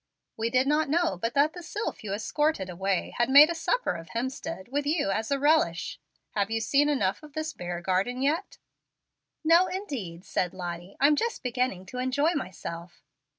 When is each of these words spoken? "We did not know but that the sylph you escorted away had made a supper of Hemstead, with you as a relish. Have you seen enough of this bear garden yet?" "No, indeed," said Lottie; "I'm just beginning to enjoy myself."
"We 0.35 0.49
did 0.49 0.65
not 0.65 0.89
know 0.89 1.15
but 1.15 1.35
that 1.35 1.53
the 1.53 1.61
sylph 1.61 2.03
you 2.03 2.11
escorted 2.11 2.71
away 2.71 3.13
had 3.19 3.29
made 3.29 3.51
a 3.51 3.53
supper 3.53 3.93
of 3.93 4.07
Hemstead, 4.09 4.69
with 4.69 4.87
you 4.87 5.11
as 5.11 5.29
a 5.29 5.37
relish. 5.37 5.99
Have 6.31 6.49
you 6.49 6.59
seen 6.59 6.89
enough 6.89 7.21
of 7.21 7.33
this 7.33 7.53
bear 7.53 7.81
garden 7.81 8.23
yet?" 8.23 8.57
"No, 9.43 9.67
indeed," 9.67 10.25
said 10.25 10.55
Lottie; 10.55 10.97
"I'm 10.99 11.15
just 11.15 11.43
beginning 11.43 11.85
to 11.85 11.99
enjoy 11.99 12.31
myself." 12.33 13.03